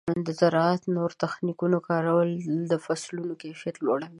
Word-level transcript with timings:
د 0.25 0.27
زراعت 0.39 0.81
د 0.83 0.87
نوو 0.95 1.19
تخنیکونو 1.23 1.77
کارول 1.87 2.29
د 2.71 2.71
فصلونو 2.85 3.33
کیفیت 3.41 3.75
لوړوي. 3.85 4.07